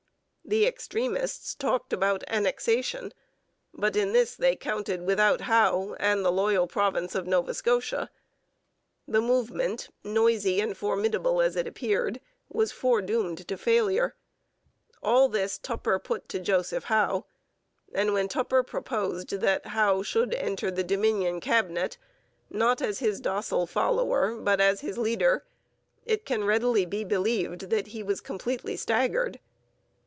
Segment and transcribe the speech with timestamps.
[0.43, 3.13] The extremists talked Annexation;
[3.73, 8.09] but in this they counted without Howe and the loyal province of Nova Scotia.
[9.07, 12.19] The movement, noisy and formidable as it appeared,
[12.49, 14.13] was foredoomed to failure.
[15.01, 17.23] All this Tupper put to Joseph Howe;
[17.93, 21.97] and when Tupper proposed that Howe should enter the Dominion Cabinet,
[22.49, 25.45] not as his docile follower but as his leader,
[26.05, 29.39] it can readily be believed that he was 'completely staggered.'